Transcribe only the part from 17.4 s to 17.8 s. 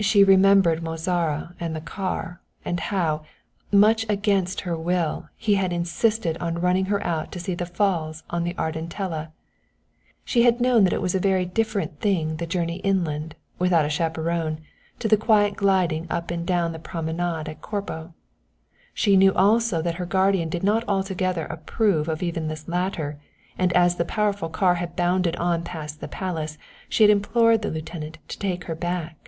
at